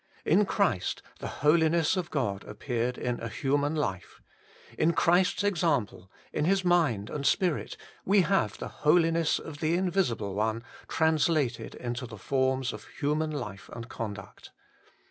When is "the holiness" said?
1.19-1.95, 8.57-9.37